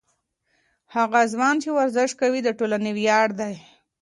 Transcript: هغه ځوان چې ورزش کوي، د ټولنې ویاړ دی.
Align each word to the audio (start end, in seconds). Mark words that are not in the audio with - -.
هغه 0.95 1.21
ځوان 1.33 1.55
چې 1.63 1.69
ورزش 1.77 2.11
کوي، 2.21 2.39
د 2.43 2.49
ټولنې 2.59 2.91
ویاړ 2.97 3.27
دی. 3.39 3.55